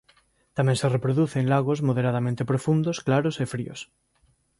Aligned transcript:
Tamén 0.57 0.77
se 0.81 0.91
reproduce 0.95 1.37
en 1.39 1.47
lagos 1.53 1.79
moderadamente 1.87 2.43
profundos 2.51 2.97
claros 3.05 3.35
e 3.43 3.45
fríos. 3.53 3.79